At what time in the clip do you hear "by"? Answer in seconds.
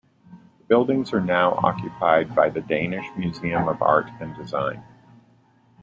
2.33-2.49